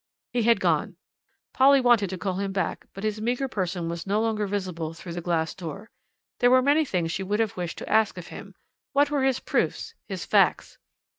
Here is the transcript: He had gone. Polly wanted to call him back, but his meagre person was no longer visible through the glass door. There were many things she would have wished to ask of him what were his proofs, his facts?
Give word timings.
He 0.33 0.41
had 0.41 0.59
gone. 0.59 0.97
Polly 1.53 1.79
wanted 1.79 2.09
to 2.09 2.17
call 2.17 2.37
him 2.39 2.51
back, 2.51 2.87
but 2.95 3.03
his 3.03 3.21
meagre 3.21 3.47
person 3.47 3.87
was 3.87 4.07
no 4.07 4.19
longer 4.19 4.47
visible 4.47 4.95
through 4.95 5.13
the 5.13 5.21
glass 5.21 5.53
door. 5.53 5.91
There 6.39 6.49
were 6.49 6.63
many 6.63 6.85
things 6.85 7.11
she 7.11 7.21
would 7.21 7.39
have 7.39 7.55
wished 7.55 7.77
to 7.77 7.87
ask 7.87 8.17
of 8.17 8.29
him 8.29 8.55
what 8.93 9.11
were 9.11 9.21
his 9.23 9.39
proofs, 9.39 9.93
his 10.07 10.25
facts? 10.25 10.79